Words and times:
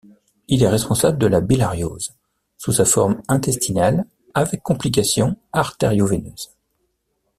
Il 0.47 0.63
est 0.63 0.67
responsable 0.67 1.19
de 1.19 1.27
la 1.27 1.41
bilharziose, 1.41 2.15
sous 2.57 2.71
sa 2.71 2.85
forme 2.85 3.21
intestinale 3.29 4.07
avec 4.33 4.63
complications 4.63 5.37
artério-veineuses. 5.53 6.49